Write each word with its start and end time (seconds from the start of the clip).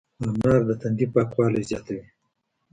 انار 0.23 0.61
د 0.69 0.71
تندي 0.81 1.05
پاکوالی 1.13 1.61
زیاتوي. 1.69 2.03